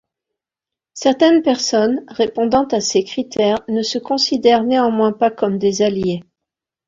Certaines 0.95 1.43
personnes 1.43 2.03
répondant 2.07 2.63
à 2.71 2.79
ces 2.81 3.03
critères 3.03 3.61
ne 3.67 3.83
se 3.83 3.99
considèrent 3.99 4.63
néanmoins 4.63 5.11
pas 5.13 5.29
comme 5.29 5.59
des 5.59 5.83
alliés. 5.83 6.23